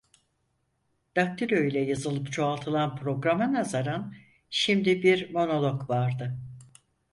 [1.15, 4.13] Daktilo ile yazılıp çoğaltılan programa nazaran
[4.49, 6.37] şimdi bir monolog vardı.